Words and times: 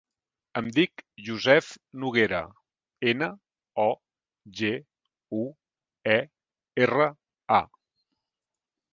Em 0.59 0.67
dic 0.75 1.01
Yousef 1.25 1.65
Noguera: 2.03 2.39
ena, 3.11 3.27
o, 3.83 3.85
ge, 4.61 4.71
u, 5.41 5.43
e, 6.15 6.17
erra, 6.87 7.07
a. 7.59 7.61